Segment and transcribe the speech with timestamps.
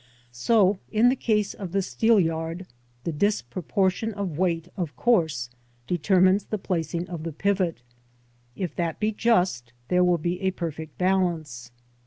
[0.31, 2.65] So in the case of the steelyard,
[3.03, 5.51] the disproportion of weight, of course,
[5.85, 7.83] determines the placing of the pivot:
[8.55, 11.69] if that be just, there will be a perfect balance.